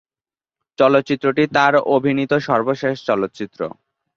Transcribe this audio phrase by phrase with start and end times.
[0.79, 3.59] চলচ্চিত্রটি তার অভিনীত সর্বশেষ চলচ্চিত্র।